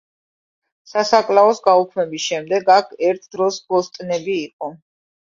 სასაკლაოს 0.91 1.61
გაუქმების 1.69 2.25
შემდეგ 2.33 2.75
აქ 2.81 2.99
ერთ 3.13 3.31
დროს 3.39 3.63
ბოსტნები 3.71 4.41
იყო. 4.51 4.77